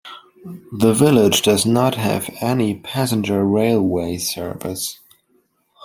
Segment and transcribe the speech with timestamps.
[0.71, 4.97] The village does not have any passenger railway service.